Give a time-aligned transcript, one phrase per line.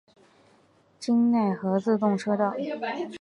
[0.99, 2.55] 京奈和自动车道。